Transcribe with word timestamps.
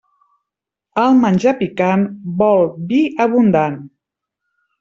El 1.01 1.19
menjar 1.25 1.53
picant 1.59 2.07
vol 2.41 2.65
vi 2.93 3.03
abundant. 3.27 3.81